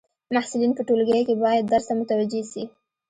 محصلین 0.33 0.71
په 0.75 0.81
ټولګی 0.87 1.21
کي 1.27 1.35
باید 1.43 1.63
درس 1.73 1.85
ته 1.89 1.93
متوجي 1.99 2.41
سي. 2.51 2.63